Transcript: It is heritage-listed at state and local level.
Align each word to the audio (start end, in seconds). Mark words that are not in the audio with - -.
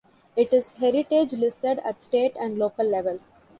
It 0.35 0.51
is 0.51 0.71
heritage-listed 0.71 1.77
at 1.85 2.03
state 2.03 2.35
and 2.39 2.57
local 2.57 2.85
level. 2.87 3.19